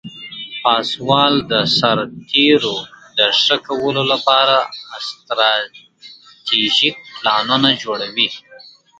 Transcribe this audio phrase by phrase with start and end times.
[0.63, 2.75] پاسوال د سرتیرو
[3.17, 4.55] د ښه کولو لپاره
[4.97, 8.29] استراتیژیک پلانونه جوړوي.